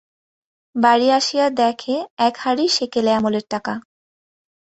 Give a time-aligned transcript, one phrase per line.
[0.75, 3.73] বাড়ি আসিয়া দেখে-এক হ্যাঁড়ি সেকেলে আমলের টাকা।